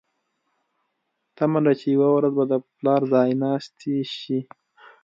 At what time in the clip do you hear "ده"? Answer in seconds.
1.65-1.71